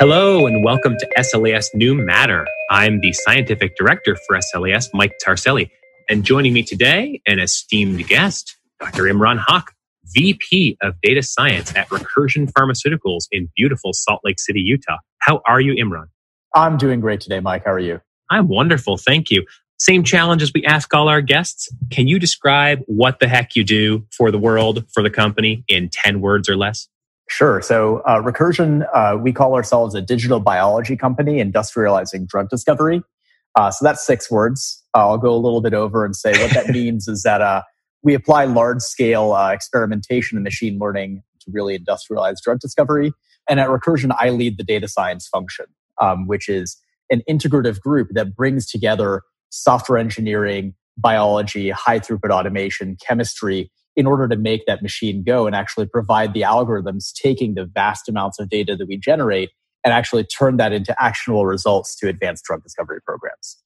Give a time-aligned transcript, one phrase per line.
[0.00, 2.46] Hello and welcome to SLAS New Matter.
[2.70, 5.70] I'm the scientific director for SLAS, Mike Tarselli,
[6.08, 9.02] and joining me today, an esteemed guest, Dr.
[9.02, 9.72] Imran Haque,
[10.14, 14.98] VP of Data Science at Recursion Pharmaceuticals in beautiful Salt Lake City, Utah.
[15.18, 16.06] How are you, Imran?
[16.54, 17.64] I'm doing great today, Mike.
[17.64, 18.00] How are you?
[18.30, 18.98] I'm wonderful.
[18.98, 19.44] Thank you.
[19.80, 21.68] Same challenge as we ask all our guests.
[21.90, 25.88] Can you describe what the heck you do for the world, for the company in
[25.88, 26.86] 10 words or less?
[27.28, 27.60] Sure.
[27.60, 33.02] So, uh, Recursion, uh, we call ourselves a digital biology company industrializing drug discovery.
[33.54, 34.82] Uh, so that's six words.
[34.94, 37.62] I'll go a little bit over and say what that means is that uh,
[38.02, 43.12] we apply large scale uh, experimentation and machine learning to really industrialize drug discovery.
[43.48, 45.66] And at Recursion, I lead the data science function,
[46.00, 46.76] um, which is
[47.10, 54.28] an integrative group that brings together software engineering, biology, high throughput automation, chemistry, in order
[54.28, 58.48] to make that machine go and actually provide the algorithms taking the vast amounts of
[58.48, 59.50] data that we generate
[59.84, 63.58] and actually turn that into actionable results to advance drug discovery programs.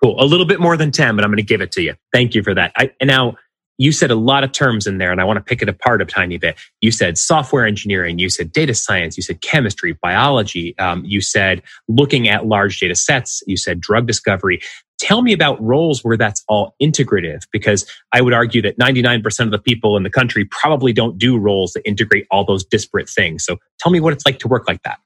[0.00, 0.14] Cool.
[0.22, 1.94] A little bit more than 10, but I'm going to give it to you.
[2.12, 2.70] Thank you for that.
[2.76, 3.36] I, and now
[3.78, 6.00] you said a lot of terms in there and I want to pick it apart
[6.00, 6.56] a tiny bit.
[6.80, 11.62] You said software engineering, you said data science, you said chemistry, biology, um, you said
[11.88, 14.60] looking at large data sets, you said drug discovery.
[14.98, 19.50] Tell me about roles where that's all integrative, because I would argue that 99% of
[19.50, 23.44] the people in the country probably don't do roles that integrate all those disparate things.
[23.44, 24.98] So tell me what it's like to work like that.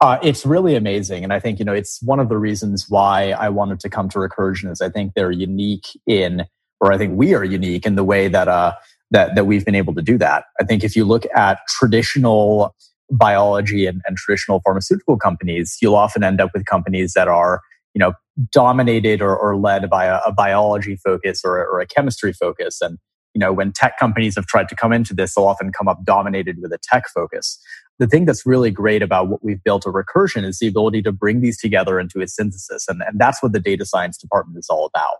[0.00, 1.24] Uh, it's really amazing.
[1.24, 4.08] And I think, you know, it's one of the reasons why I wanted to come
[4.10, 6.44] to Recursion is I think they're unique in,
[6.80, 8.74] or I think we are unique in the way that, uh,
[9.12, 10.44] that, that we've been able to do that.
[10.60, 12.74] I think if you look at traditional
[13.10, 17.60] biology and, and traditional pharmaceutical companies, you'll often end up with companies that are
[17.94, 18.12] you know
[18.50, 22.80] dominated or, or led by a, a biology focus or, or, a chemistry focus.
[22.80, 22.98] And
[23.32, 26.04] you know when tech companies have tried to come into this they'll often come up
[26.04, 27.60] dominated with a tech focus.
[27.98, 31.12] The thing that's really great about what we've built a recursion is the ability to
[31.12, 32.86] bring these together into a synthesis.
[32.88, 35.18] And, and that's what the data science department is all about.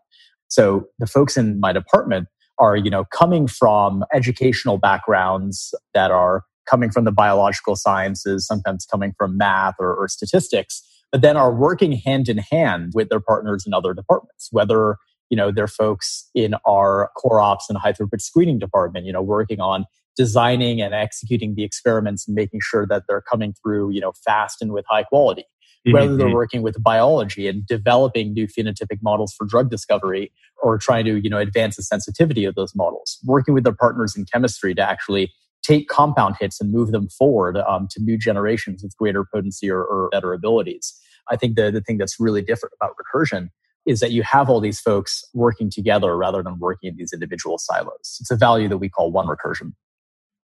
[0.49, 2.27] So the folks in my department
[2.59, 8.87] are you know coming from educational backgrounds that are coming from the biological sciences sometimes
[8.87, 10.83] coming from math or, or statistics
[11.15, 14.97] but then are working hand in hand with their partners in other departments, whether
[15.31, 19.23] you know they're folks in our core ops and high throughput screening department, you know,
[19.23, 19.85] working on
[20.17, 24.61] designing and executing the experiments and making sure that they're coming through, you know, fast
[24.61, 25.45] and with high quality.
[25.87, 25.93] Mm-hmm.
[25.93, 30.33] Whether they're working with biology and developing new phenotypic models for drug discovery
[30.65, 34.17] or trying to, you know, advance the sensitivity of those models, working with their partners
[34.17, 35.33] in chemistry to actually
[35.63, 39.83] take compound hits and move them forward um, to new generations with greater potency or,
[39.83, 41.01] or better abilities.
[41.31, 43.49] I think the, the thing that's really different about recursion
[43.87, 47.59] is that you have all these folks working together rather than working in these individual
[47.59, 48.19] silos.
[48.21, 49.73] It's a value that we call one recursion.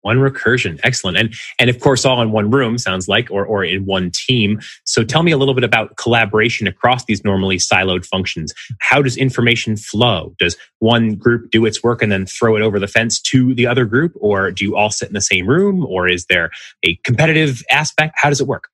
[0.02, 3.64] One recursion, excellent, and and of course, all in one room sounds like, or or
[3.64, 4.60] in one team.
[4.84, 8.54] So, tell me a little bit about collaboration across these normally siloed functions.
[8.78, 10.36] How does information flow?
[10.38, 13.66] Does one group do its work and then throw it over the fence to the
[13.66, 16.52] other group, or do you all sit in the same room, or is there
[16.84, 18.14] a competitive aspect?
[18.16, 18.68] How does it work?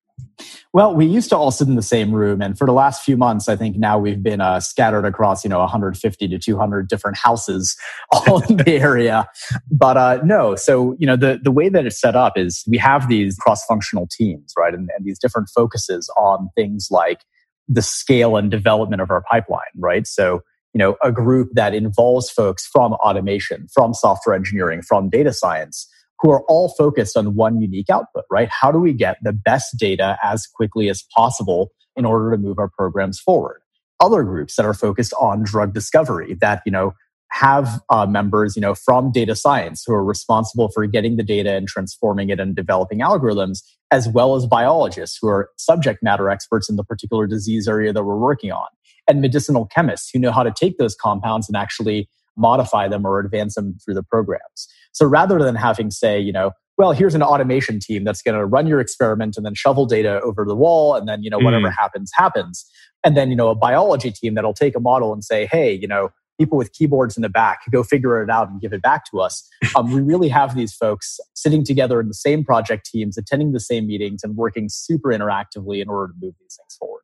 [0.73, 3.17] Well, we used to all sit in the same room, and for the last few
[3.17, 7.17] months, I think now we've been uh, scattered across, you know, 150 to 200 different
[7.17, 7.75] houses
[8.11, 9.27] all in the area.
[9.71, 12.77] But uh, no, so you know, the the way that it's set up is we
[12.77, 17.21] have these cross-functional teams, right, and, and these different focuses on things like
[17.67, 20.07] the scale and development of our pipeline, right.
[20.07, 20.41] So
[20.73, 25.87] you know, a group that involves folks from automation, from software engineering, from data science
[26.23, 28.49] who are all focused on one unique output, right?
[28.49, 32.57] How do we get the best data as quickly as possible in order to move
[32.57, 33.61] our programs forward?
[33.99, 36.93] Other groups that are focused on drug discovery that, you know,
[37.29, 41.51] have uh, members, you know, from data science who are responsible for getting the data
[41.55, 43.59] and transforming it and developing algorithms,
[43.91, 48.03] as well as biologists who are subject matter experts in the particular disease area that
[48.03, 48.67] we're working on,
[49.09, 52.07] and medicinal chemists who know how to take those compounds and actually
[52.37, 54.67] modify them or advance them through the programs.
[54.91, 58.45] So rather than having, say, you know, well, here's an automation team that's going to
[58.45, 61.69] run your experiment and then shovel data over the wall, and then, you know, whatever
[61.69, 61.75] mm.
[61.77, 62.65] happens, happens.
[63.03, 65.87] And then, you know, a biology team that'll take a model and say, hey, you
[65.87, 66.09] know,
[66.39, 69.19] people with keyboards in the back go figure it out and give it back to
[69.19, 69.47] us.
[69.75, 73.59] Um, we really have these folks sitting together in the same project teams, attending the
[73.59, 77.01] same meetings, and working super interactively in order to move these things forward.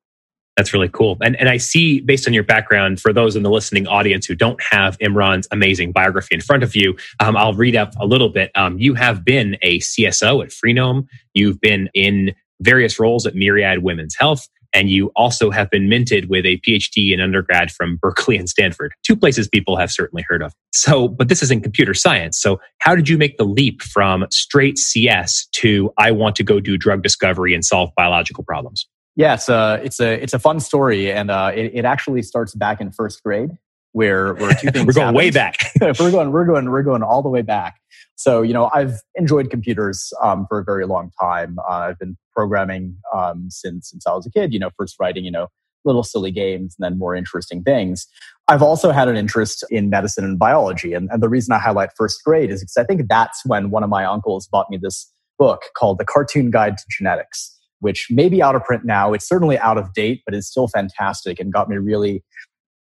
[0.60, 1.16] That's really cool.
[1.24, 4.36] And, and I see, based on your background, for those in the listening audience who
[4.36, 8.28] don't have Imran's amazing biography in front of you, um, I'll read up a little
[8.28, 8.52] bit.
[8.56, 11.08] Um, you have been a CSO at Freenome.
[11.34, 14.50] You've been in various roles at Myriad Women's Health.
[14.74, 18.92] And you also have been minted with a PhD in undergrad from Berkeley and Stanford,
[19.04, 20.52] two places people have certainly heard of.
[20.74, 22.38] So, but this is in computer science.
[22.38, 26.60] So, how did you make the leap from straight CS to I want to go
[26.60, 28.86] do drug discovery and solve biological problems?
[29.16, 32.56] Yeah, it's a it's a it's a fun story, and uh, it, it actually starts
[32.56, 33.52] back in first grade,
[33.92, 34.86] where where two things.
[34.86, 35.18] we're going happened.
[35.18, 35.56] way back.
[35.82, 37.76] we're going we're going we're going all the way back.
[38.16, 41.58] So you know, I've enjoyed computers um, for a very long time.
[41.70, 44.54] Uh, I've been programming um, since since I was a kid.
[44.54, 45.48] You know, first writing you know
[45.86, 48.06] little silly games and then more interesting things.
[48.50, 51.90] I've also had an interest in medicine and biology, and, and the reason I highlight
[51.96, 55.12] first grade is because I think that's when one of my uncles bought me this
[55.38, 59.14] book called The Cartoon Guide to Genetics which may be out of print now.
[59.14, 62.24] It's certainly out of date, but it's still fantastic and got me really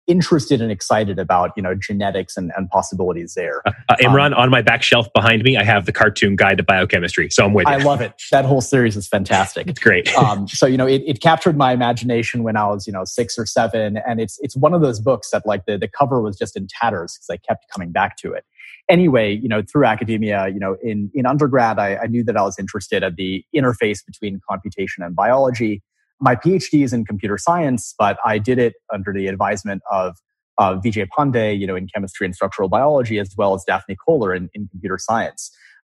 [0.08, 3.62] interested and excited about you know genetics and, and possibilities there.
[3.66, 6.56] Uh, uh, Imran, um, on my back shelf behind me, I have the cartoon guide
[6.56, 7.30] to biochemistry.
[7.30, 7.74] So I'm with you.
[7.74, 8.14] I love it.
[8.32, 9.66] That whole series is fantastic.
[9.68, 10.12] it's great.
[10.16, 13.38] um, so you know, it, it, captured my imagination when I was you know six
[13.38, 16.36] or seven, and it's it's one of those books that like the the cover was
[16.36, 18.44] just in tatters because I kept coming back to it.
[18.88, 22.42] Anyway, you know, through academia, you know, in in undergrad, I, I knew that I
[22.42, 25.82] was interested at the interface between computation and biology
[26.20, 30.16] my PhD is in computer science, but I did it under the advisement of
[30.58, 34.34] uh, Vijay Pande, you know, in chemistry and structural biology, as well as Daphne Koller
[34.34, 35.50] in, in computer science.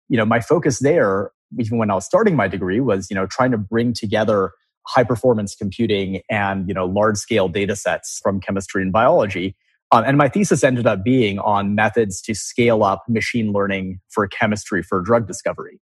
[0.10, 3.26] You know, my focus there, even when I was starting my degree, was you know
[3.26, 4.52] trying to bring together
[4.88, 9.56] high performance computing and you know large scale data sets from chemistry and biology.
[9.92, 14.28] Um, and my thesis ended up being on methods to scale up machine learning for
[14.28, 15.80] chemistry for drug discovery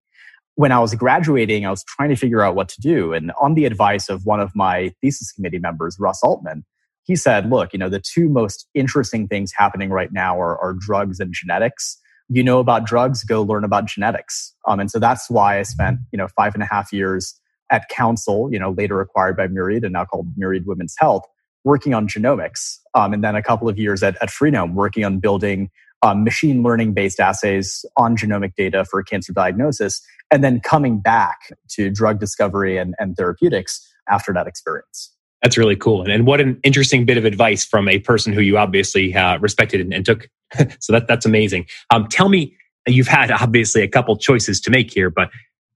[0.55, 3.13] when I was graduating, I was trying to figure out what to do.
[3.13, 6.65] And on the advice of one of my thesis committee members, Russ Altman,
[7.03, 10.73] he said, look, you know, the two most interesting things happening right now are, are
[10.73, 11.97] drugs and genetics.
[12.29, 14.53] You know about drugs, go learn about genetics.
[14.65, 17.91] Um, and so that's why I spent, you know, five and a half years at
[17.91, 21.23] Counsyl, you know, later acquired by Myriad and now called Myriad Women's Health,
[21.65, 22.77] working on genomics.
[22.93, 25.69] Um, and then a couple of years at, at Freenome working on building
[26.01, 30.01] um, machine learning based assays on genomic data for cancer diagnosis,
[30.31, 31.37] and then coming back
[31.69, 35.11] to drug discovery and, and therapeutics after that experience.
[35.41, 36.01] That's really cool.
[36.01, 39.37] And, and what an interesting bit of advice from a person who you obviously uh,
[39.39, 40.29] respected and, and, took.
[40.79, 41.65] so that, that's amazing.
[41.91, 42.55] Um, tell me,
[42.87, 45.29] you've had obviously a couple choices to make here, but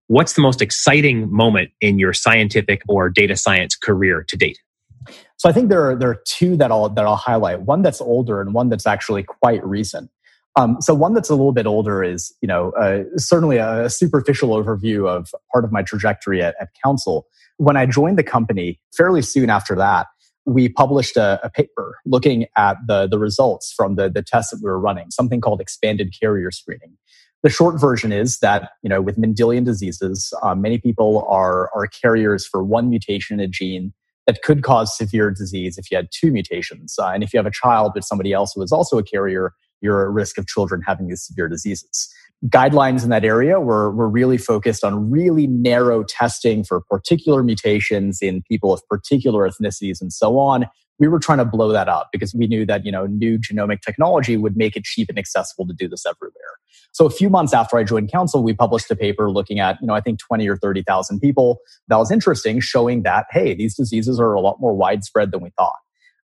[0.07, 4.59] what's the most exciting moment in your scientific or data science career to date?
[5.37, 7.61] So I think there are there are two that I'll that I'll highlight.
[7.61, 10.09] One that's older and one that's actually quite recent.
[10.55, 14.49] Um, so one that's a little bit older is, you know, uh, certainly a superficial
[14.49, 17.23] overview of part of my trajectory at, at Counsyl.
[17.57, 20.07] When I joined the company, fairly soon after that,
[20.45, 24.59] we published a, a, paper looking at the, the results from the, the tests that
[24.63, 26.97] we were running, something called expanded carrier screening.
[27.43, 31.87] The short version is that, you know, with Mendelian diseases, um, many people are, are
[31.87, 33.93] carriers for one mutation in a gene
[34.29, 36.93] that could cause severe disease if you had two mutations.
[36.99, 39.53] Uh, and if you have a child with somebody else who is also a carrier,
[39.81, 42.07] you're at risk of children having these severe diseases.
[42.45, 48.21] Guidelines in that area were, were really focused on really narrow testing for particular mutations
[48.21, 50.67] in people of particular ethnicities and so on.
[50.99, 53.81] We were trying to blow that up because we knew that, you know, new genomic
[53.81, 56.33] technology would make it cheap and accessible to do this everywhere.
[56.91, 59.87] So a few months after I joined Counsyl we published a paper looking at, you
[59.87, 61.59] know, I think 20 or 30,000 people.
[61.87, 65.51] That was interesting, showing that, hey, these diseases are a lot more widespread than we
[65.57, 65.75] thought.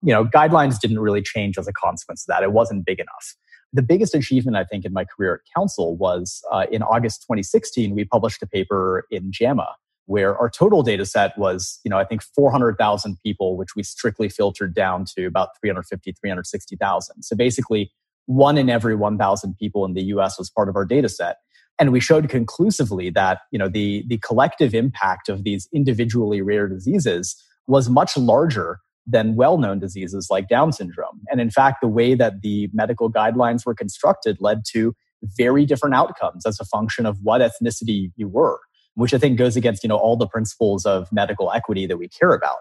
[0.02, 2.42] You know, guidelines didn't really change as a consequence of that.
[2.42, 3.36] It wasn't big enough
[3.74, 7.92] the biggest achievement, I think, in my career at Counsyl was uh, in August 2016,
[7.92, 9.66] we published a paper in JAMA
[10.06, 14.28] where our total data set was, you know, I think 400,000 people, which we strictly
[14.28, 17.22] filtered down to about 350, 360,000.
[17.22, 17.90] So basically,
[18.26, 21.36] one in every 1,000 people in the US was part of our data set.
[21.78, 26.68] And we showed conclusively that, you know, the, the collective impact of these individually rare
[26.68, 31.20] diseases was much larger than well known diseases like Down syndrome.
[31.30, 34.94] And in fact, the way that the medical guidelines were constructed led to
[35.36, 38.60] very different outcomes as a function of what ethnicity you were,
[38.94, 42.08] which I think goes against you know, all the principles of medical equity that we
[42.08, 42.58] care about.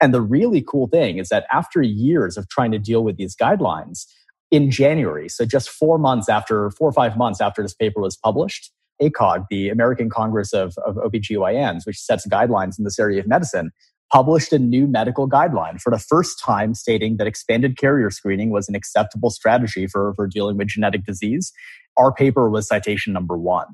[0.00, 3.36] And the really cool thing is that after years of trying to deal with these
[3.36, 4.06] guidelines,
[4.50, 8.16] in January, so just four months after, four or five months after this paper was
[8.16, 8.70] published,
[9.02, 13.72] ACOG, the American Congress of, of OBGYNs, which sets guidelines in this area of medicine,
[14.12, 18.68] published a new medical guideline for the first time stating that expanded carrier screening was
[18.68, 21.52] an acceptable strategy for, for dealing with genetic disease.
[21.96, 23.66] Our paper was citation number one.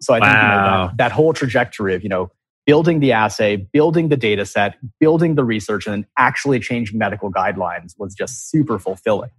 [0.00, 2.30] So I think you know, that, that whole trajectory of, you know,
[2.66, 7.32] building the assay, building the data set, building the research, and then actually changing medical
[7.32, 9.30] guidelines was just super fulfilling.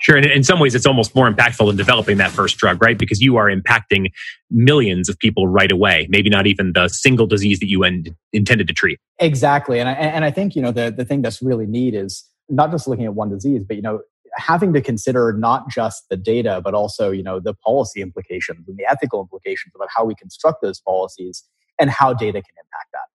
[0.00, 0.16] Sure.
[0.16, 2.98] And in some ways, it's almost more impactful than developing that first drug, right?
[2.98, 4.10] Because you are impacting
[4.50, 8.66] millions of people right away, maybe not even the single disease that you end, intended
[8.66, 8.98] to treat.
[9.20, 9.78] Exactly.
[9.78, 12.72] And I, and I think, you know, the, the thing that's really neat is not
[12.72, 14.00] just looking at one disease, but, you know,
[14.36, 18.76] having to consider not just the data, but also, you know, the policy implications and
[18.76, 21.44] the ethical implications about how we construct those policies
[21.80, 23.12] and how data can impact that.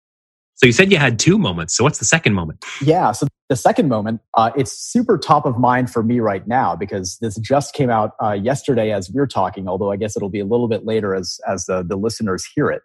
[0.57, 1.77] So you said you had two moments.
[1.77, 2.65] So what's the second moment?
[2.81, 3.13] Yeah.
[3.13, 7.19] So the second moment, uh, it's super top of mind for me right now because
[7.21, 9.69] this just came out uh, yesterday as we're talking.
[9.69, 12.71] Although I guess it'll be a little bit later as as the the listeners hear
[12.71, 12.81] it.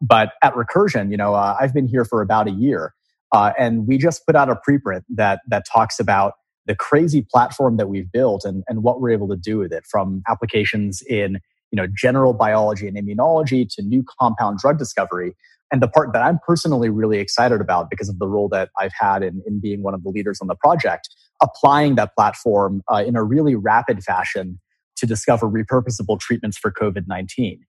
[0.00, 2.94] But at Recursion, you know, uh, I've been here for about a year,
[3.32, 6.34] uh, and we just put out a preprint that that talks about
[6.66, 9.84] the crazy platform that we've built and and what we're able to do with it,
[9.86, 11.38] from applications in
[11.70, 15.34] you know general biology and immunology to new compound drug discovery
[15.72, 18.92] and the part that I'm personally really excited about because of the role that I've
[18.98, 21.08] had in, in being one of the leaders on the project,
[21.42, 24.60] applying that platform uh, in a really rapid fashion
[24.96, 27.60] to discover repurposable treatments for COVID 19.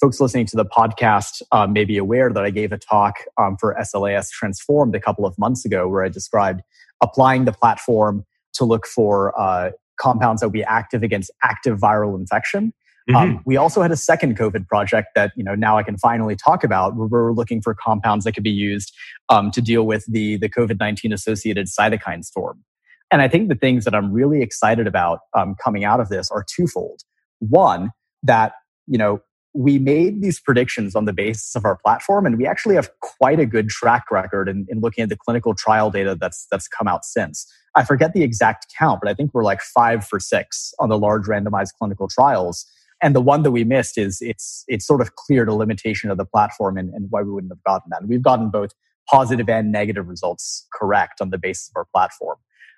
[0.00, 3.56] Folks listening to the podcast uh, may be aware that I gave a talk um,
[3.58, 6.60] for SLAS Transformed a couple of months ago where I described
[7.02, 8.24] applying the platform
[8.56, 12.72] to look for uh, compounds that would be active against active viral infection
[13.08, 13.16] Mm-hmm.
[13.16, 16.34] Um, we also had a second COVID project that you know now I can finally
[16.34, 16.96] talk about.
[16.96, 18.92] Where we're looking for compounds that could be used
[19.28, 22.64] um, to deal with the the COVID nineteen associated cytokine storm.
[23.12, 26.30] And I think the things that I'm really excited about um, coming out of this
[26.32, 27.02] are twofold.
[27.38, 27.90] One,
[28.24, 28.54] that
[28.88, 29.20] you know
[29.56, 33.40] we made these predictions on the basis of our platform, and we actually have quite
[33.40, 36.86] a good track record in, in looking at the clinical trial data that's that's come
[36.86, 37.46] out since.
[37.74, 40.98] I forget the exact count, but I think we're like five for six on the
[40.98, 42.66] large randomized clinical trials
[43.02, 46.16] and the one that we missed is it's it's sort of clear the limitation of
[46.16, 48.00] the platform and, and why we wouldn't have gotten that.
[48.00, 48.70] And we've gotten both
[49.08, 52.36] positive and negative results correct on the basis of our platform.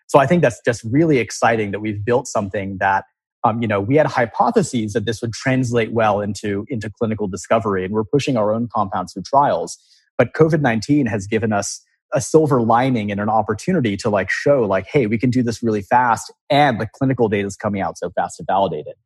[0.09, 3.05] So I think that's just really exciting that we've built something that
[3.45, 7.85] um, you know we had hypotheses that this would translate well into into clinical discovery,
[7.85, 9.79] and we're pushing our own compounds through trials.
[10.17, 11.81] But COVID nineteen has given us
[12.15, 15.63] a silver lining and an opportunity to like show like hey we can do this
[15.63, 18.97] really fast and the clinical data is coming out so fast to validate it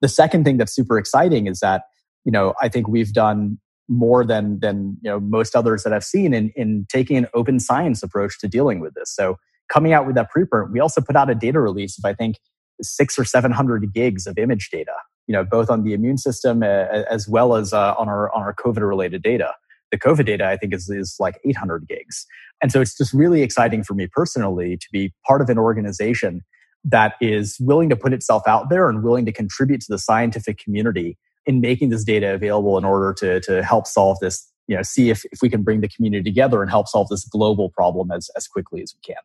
[0.00, 1.84] the second thing that's super exciting is that,
[2.24, 6.04] you know, I think we've done more than than you know most others that I've
[6.04, 9.14] seen in in taking an open science approach to dealing with this.
[9.14, 9.36] So
[9.72, 12.38] coming out with that preprint, we also put out a data release of I think
[12.82, 14.94] six or seven hundred gigs of image data.
[15.26, 18.54] You know, both on the immune system as well as uh, on our on our
[18.54, 19.52] COVID related data.
[19.92, 22.26] The COVID data I think is is like 800 gigs,
[22.62, 26.42] and so it's just really exciting for me personally to be part of an organization
[26.86, 30.58] that is willing to put itself out there and willing to contribute to the scientific
[30.58, 34.82] community in making this data available in order to, to help solve this, you know,
[34.82, 38.10] see if, if we can bring the community together and help solve this global problem
[38.10, 39.22] as, as quickly as we can.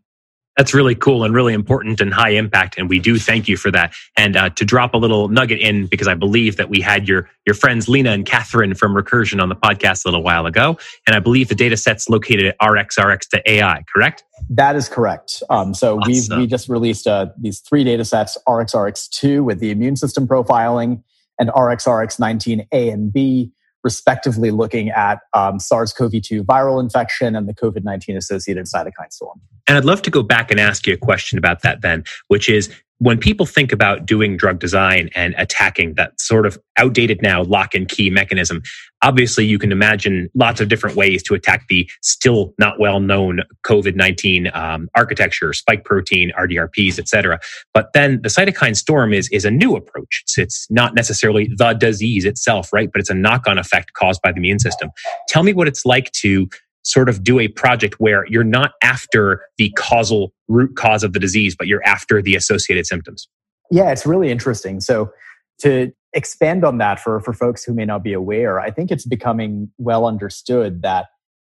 [0.58, 3.72] That's really cool and really important and high impact, and we do thank you for
[3.72, 3.94] that.
[4.18, 7.30] And uh, to drop a little nugget in, because I believe that we had your
[7.46, 10.78] your friends Lena and Catherine from Recursion on the podcast a little while ago,
[11.08, 14.26] and I believe the data set's located at RxRx to AI, correct?
[14.50, 15.42] That is correct.
[15.50, 16.38] Um, so awesome.
[16.38, 21.02] we we just released uh, these three data sets: RxRx2 with the immune system profiling,
[21.40, 23.52] and RxRx19A and B
[23.84, 29.12] respectively looking at um, SARS CoV 2 viral infection and the COVID 19 associated cytokine
[29.12, 29.42] storm.
[29.68, 32.50] And I'd love to go back and ask you a question about that then, which
[32.50, 32.70] is
[33.02, 37.74] when people think about doing drug design and attacking that sort of outdated now lock
[37.74, 38.62] and key mechanism,
[39.02, 43.42] obviously you can imagine lots of different ways to attack the still not well known
[43.66, 47.40] COVID 19 um, architecture, spike protein, RDRPs, et cetera.
[47.74, 50.22] But then the cytokine storm is, is a new approach.
[50.26, 52.92] It's, it's not necessarily the disease itself, right?
[52.92, 54.92] But it's a knock on effect caused by the immune system.
[55.28, 56.48] Tell me what it's like to
[56.84, 61.20] sort of do a project where you're not after the causal root cause of the
[61.20, 63.28] disease, but you're after the associated symptoms.
[63.70, 64.82] Yeah, it's really interesting.
[64.82, 65.12] So
[65.60, 69.06] to expand on that for, for folks who may not be aware, I think it's
[69.06, 71.08] becoming well understood that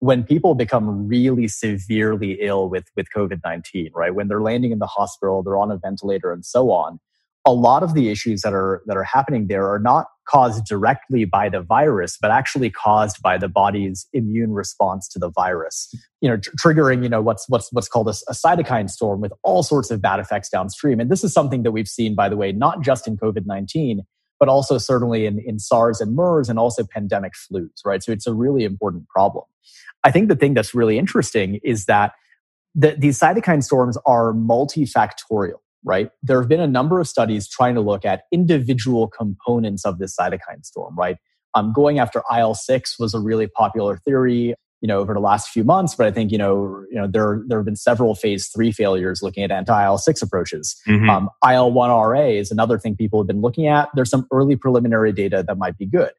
[0.00, 4.78] when people become really severely ill with, with COVID 19, right, when they're landing in
[4.78, 7.00] the hospital, they're on a ventilator and so on,
[7.46, 11.24] a lot of the issues that are that are happening there are not caused directly
[11.24, 16.28] by the virus but actually caused by the body's immune response to the virus you
[16.28, 19.62] know tr- triggering you know what's what's what's called a, a, cytokine storm with all
[19.62, 22.52] sorts of bad effects downstream and this is something that we've seen by the way
[22.52, 24.00] not just in covid-19
[24.40, 28.02] but also certainly in, in SARS and MERS and also pandemic flus, right?
[28.02, 29.44] So it's a really important problem.
[30.02, 32.12] I think the thing that's really interesting is that
[32.74, 36.10] the, these cytokine storms are multifactorial right?
[36.22, 40.16] There have been a number of studies trying to look at individual components of this
[40.16, 41.16] cytokine storm, right?
[41.54, 44.54] Um, going after IL 6 was a really popular theory.
[44.80, 47.42] you know, over the last few months, but I think, you know, you know, there,
[47.48, 50.76] there have been several phase three failures looking at anti-IL-6 approaches.
[50.86, 51.08] Mm-hmm.
[51.08, 53.88] Um, IL-1RA is another thing people have been looking at.
[53.94, 56.10] There's some early preliminary data that might be good.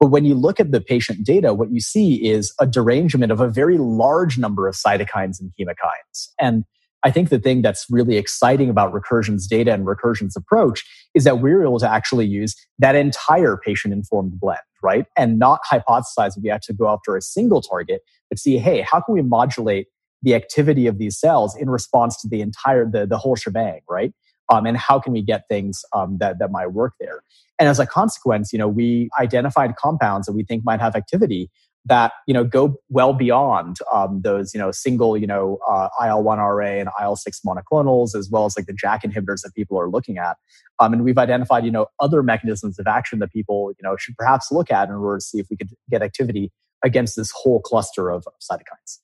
[0.00, 3.40] But when you look at the patient data, what you see is a derangement of
[3.40, 6.28] a very large number of cytokines and chemokines.
[6.40, 6.64] And
[7.04, 10.84] I think the thing that's really exciting about Recursion's data and Recursion's approach
[11.14, 15.04] is that we're able to actually use that entire patient informed blend, right?
[15.16, 19.00] And not hypothesize we have to go after a single target, but see, hey, how
[19.00, 19.88] can we modulate
[20.22, 24.14] the activity of these cells in response to the entire, the, the whole shebang, right?
[24.50, 27.22] Um, and how can we get things um, that, that might work there?
[27.58, 31.50] And as a consequence, you know, we identified compounds that we think might have activity
[31.86, 36.80] that you know go well beyond um, those you know single you know uh, IL-1RA
[36.80, 40.36] and IL-6 monoclonals as well as like the JAK inhibitors that people are looking at,
[40.80, 44.16] um, and we've identified you know other mechanisms of action that people you know should
[44.16, 46.50] perhaps look at in order to see if we could get activity
[46.84, 48.98] against this whole cluster of cytokines.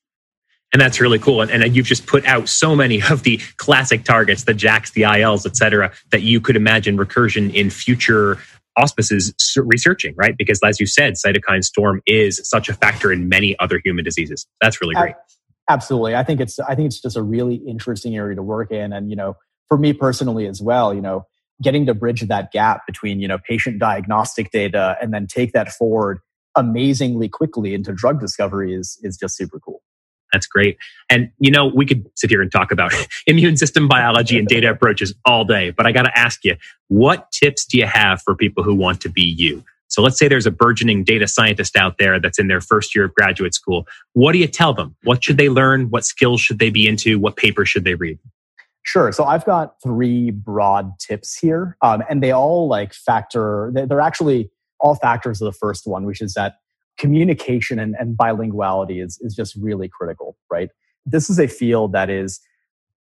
[0.73, 1.41] And that's really cool.
[1.41, 5.03] And, and, you've just put out so many of the classic targets, the JAKs, the
[5.03, 8.39] ILs, et cetera, that you could imagine recursion in future
[8.77, 10.35] auspices researching, right?
[10.37, 14.47] Because as you said, cytokine storm is such a factor in many other human diseases.
[14.61, 15.15] That's really great.
[15.69, 16.17] Absolutely.
[16.17, 18.93] I think it's I think it's just a really interesting area to work in.
[18.93, 19.37] And, you know,
[19.69, 21.27] for me personally as well, you know,
[21.63, 25.71] getting to bridge that gap between, you know, patient diagnostic data and then take that
[25.71, 26.19] forward
[26.57, 29.81] amazingly quickly into drug discovery is is just super cool.
[30.33, 30.79] That's great.
[31.09, 32.93] And, you know, we could sit here and talk about
[33.27, 36.57] immune system biology and data approaches all day, but I got to ask you,
[36.89, 39.65] what tips do you have for people who want to be you?
[39.89, 43.07] So let's say there's a burgeoning data scientist out there that's in their first year
[43.07, 43.89] of graduate school.
[44.13, 44.95] What do you tell them?
[45.03, 45.91] What should they learn?
[45.91, 47.19] What skills should they be into?
[47.19, 48.19] What papers should they read?
[48.83, 49.11] Sure.
[49.13, 53.71] So I've got three broad tips here, um, and they all like factor.
[53.75, 56.60] They're actually all factors of the first one, which is that
[57.01, 60.69] communication and, and bilinguality is, is just really critical, right?
[61.07, 62.41] This is a field that is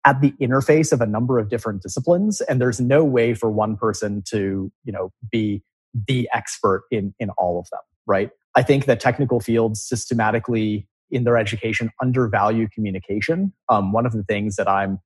[0.05, 3.75] at the interface of a number of different disciplines and there's no way for one
[3.75, 5.62] person to you know be
[6.08, 11.25] the expert in in all of them right i think that technical fields systematically in
[11.25, 15.00] their education undervalue communication um, one of the things that i'm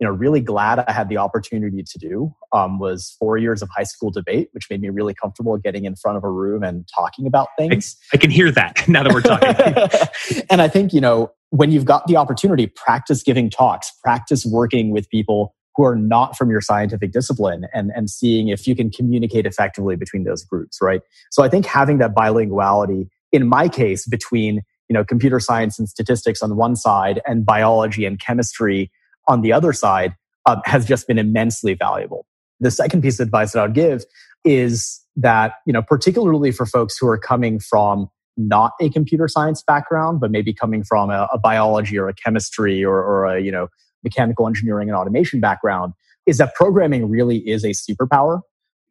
[0.00, 3.68] you know really glad I had the opportunity to do um, was four years of
[3.76, 6.86] high school debate, which made me really comfortable getting in front of a room and
[6.94, 7.96] talking about things.
[8.12, 10.44] I, I can hear that now that we're talking.
[10.50, 14.90] and I think you know when you've got the opportunity, practice giving talks, practice working
[14.90, 18.90] with people who are not from your scientific discipline and, and seeing if you can
[18.90, 21.02] communicate effectively between those groups, right?
[21.30, 25.88] So I think having that bilinguality, in my case, between you know computer science and
[25.88, 28.90] statistics on one side and biology and chemistry
[29.28, 30.14] on the other side
[30.46, 32.26] uh, has just been immensely valuable.
[32.60, 34.04] The second piece of advice that I would give
[34.44, 39.62] is that, you know, particularly for folks who are coming from not a computer science
[39.62, 43.52] background, but maybe coming from a, a biology or a chemistry or, or a, you
[43.52, 43.68] know,
[44.04, 45.92] mechanical engineering and automation background,
[46.26, 48.40] is that programming really is a superpower.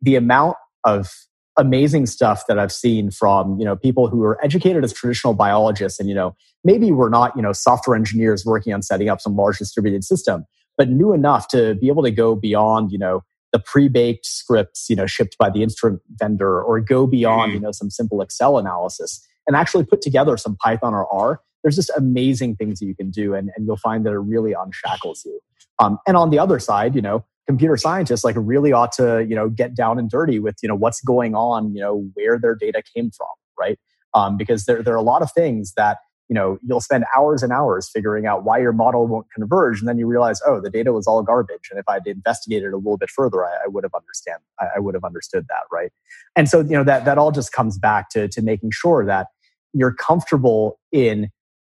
[0.02, 1.10] The amount of
[1.58, 6.00] amazing stuff that I've seen from, you know, people who are educated as traditional biologists
[6.00, 9.36] and, you know, maybe we're not, you know, software engineers working on setting up some
[9.36, 10.46] large distributed system,
[10.78, 14.96] but knew enough to be able to go beyond, you know, the pre-baked scripts, you
[14.96, 17.65] know, shipped by the instrument vendor or go beyond, you mm-hmm.
[17.65, 21.41] know, some simple Excel analysis and actually put together some Python or R.
[21.63, 24.54] There's just amazing things that you can do and, and you'll find that it really
[24.54, 25.39] unshackles you.
[25.80, 29.36] Um, and on the other side, you know, computer scientists like really ought to you
[29.36, 32.56] know get down and dirty with you know what's going on you know where their
[32.56, 33.80] data came from right?
[34.14, 35.98] Um, because there, there are a lot of things that
[36.30, 39.88] you know you'll spend hours and hours figuring out why your model won't converge and
[39.88, 42.98] then you realize oh the data was all garbage and if i'd investigated a little
[42.98, 45.92] bit further i, I would have understand I, I would have understood that right?
[46.36, 49.28] And so you know that that all just comes back to to making sure that
[49.74, 51.30] you're comfortable in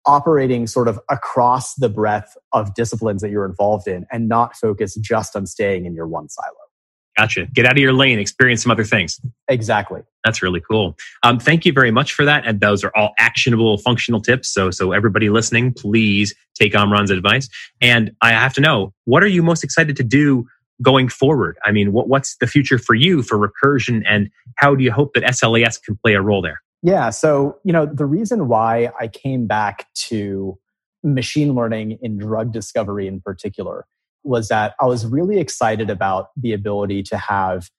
[0.05, 4.95] operating sort of across the breadth of disciplines that you're involved in and not focus
[4.95, 6.55] just on staying in your one silo.
[7.17, 7.45] Gotcha.
[7.53, 9.19] Get out of your lane, experience some other things.
[9.49, 10.01] Exactly.
[10.23, 10.95] That's really cool.
[11.23, 12.47] Um, thank you very much for that.
[12.47, 14.51] And those are all actionable, functional tips.
[14.51, 17.49] So, so everybody listening, please take Imran's advice.
[17.81, 20.47] And I have to know, what are you most excited to do
[20.81, 21.57] going forward?
[21.65, 25.13] I mean, what, what's the future for you for recursion, and how do you hope
[25.13, 26.61] that SLAS can play a role there?
[26.83, 27.11] Yeah.
[27.11, 30.57] So, you know, the reason why I came back to
[31.03, 33.85] machine learning in drug discovery in particular
[34.23, 37.69] was that I was really excited about the ability to have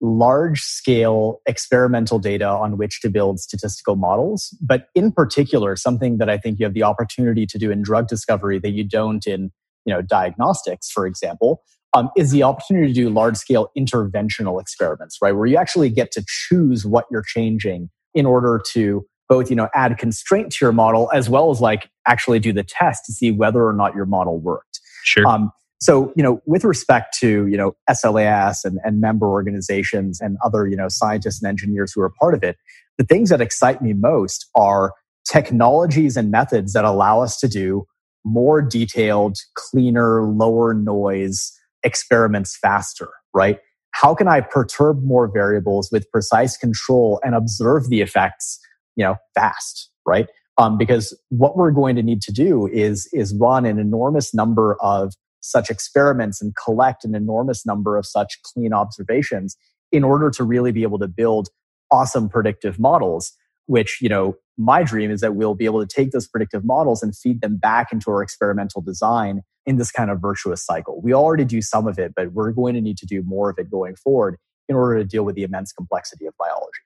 [0.00, 4.56] large scale experimental data on which to build statistical models.
[4.62, 8.08] But in particular, something that I think you have the opportunity to do in drug
[8.08, 9.50] discovery that you don't in,
[9.84, 15.18] you know, diagnostics, for example, um, is the opportunity to do large scale interventional experiments,
[15.20, 15.32] right?
[15.32, 19.68] Where you actually get to choose what you're changing in order to both you know
[19.74, 23.30] add constraint to your model as well as like actually do the test to see
[23.30, 24.80] whether or not your model worked.
[25.04, 25.26] Sure.
[25.26, 30.36] Um, so you know with respect to you know slas and, and member organizations and
[30.44, 32.56] other you know scientists and engineers who are part of it
[32.98, 34.92] the things that excite me most are
[35.30, 37.86] technologies and methods that allow us to do
[38.24, 43.58] more detailed cleaner lower noise experiments faster right
[43.92, 48.60] how can i perturb more variables with precise control and observe the effects
[48.96, 50.28] you know, fast, right?
[50.58, 54.76] Um, because what we're going to need to do is is run an enormous number
[54.82, 59.56] of such experiments and collect an enormous number of such clean observations
[59.90, 61.48] in order to really be able to build
[61.90, 63.32] awesome predictive models
[63.70, 67.02] which you know my dream is that we'll be able to take those predictive models
[67.02, 71.00] and feed them back into our experimental design in this kind of virtuous cycle.
[71.02, 73.58] We already do some of it but we're going to need to do more of
[73.58, 74.36] it going forward
[74.68, 76.80] in order to deal with the immense complexity of biology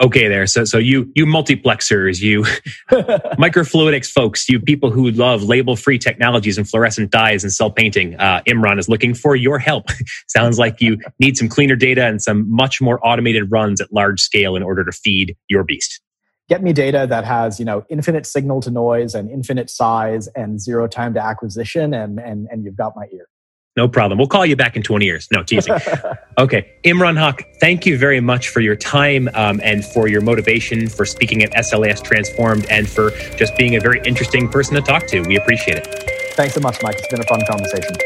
[0.00, 0.46] okay there.
[0.46, 2.42] So so you you multiplexers you
[2.90, 8.16] microfluidics folks you people who love label free technologies and fluorescent dyes and cell painting.
[8.16, 9.86] Uh, imran is looking for your help.
[10.28, 14.20] Sounds like you need some cleaner data and some much more automated runs at large
[14.20, 16.00] scale in order to feed your beast.
[16.48, 20.60] Get me data that has you know infinite signal to noise and infinite size and
[20.60, 23.28] zero time to acquisition and and and you've got my ear
[23.76, 24.18] no problem.
[24.18, 25.28] We'll call you back in 20 years.
[25.32, 25.74] No, teasing.
[26.38, 26.72] okay.
[26.84, 31.06] Imran Haque, thank you very much for your time um, and for your motivation for
[31.06, 35.20] speaking at SLAS Transformed and for just being a very interesting person to talk to.
[35.22, 35.86] We appreciate it.
[36.34, 36.96] Thanks so much, Mike.
[36.98, 37.96] It's been a fun conversation.